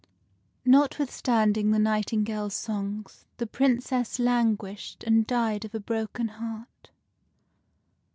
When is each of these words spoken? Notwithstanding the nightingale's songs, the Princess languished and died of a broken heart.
Notwithstanding 0.65 1.69
the 1.69 1.77
nightingale's 1.77 2.55
songs, 2.55 3.23
the 3.37 3.45
Princess 3.45 4.17
languished 4.17 5.03
and 5.03 5.27
died 5.27 5.63
of 5.63 5.75
a 5.75 5.79
broken 5.79 6.27
heart. 6.27 6.89